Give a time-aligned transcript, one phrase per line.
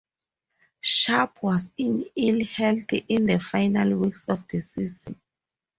[0.81, 5.21] Sharpe was in ill health in the final weeks of the season.